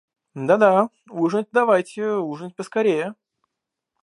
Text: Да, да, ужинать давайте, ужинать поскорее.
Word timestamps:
Да, 0.33 0.57
да, 0.57 0.89
ужинать 1.11 1.49
давайте, 1.51 2.07
ужинать 2.13 2.55
поскорее. 2.55 3.13